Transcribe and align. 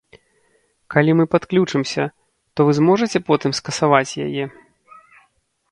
Калі 0.95 1.11
мы 1.19 1.25
падключымся, 1.33 2.03
то 2.57 2.67
вы 2.69 2.75
зможаце 2.79 3.17
потым 3.29 3.51
скасаваць 3.61 4.17
яе? 4.27 4.45